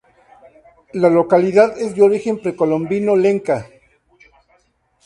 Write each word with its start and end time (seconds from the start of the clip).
La 0.93 1.11
localidad 1.11 1.77
es 1.79 1.93
de 1.93 2.01
origen 2.01 2.39
precolombino 2.41 3.15
lenca. 3.15 3.69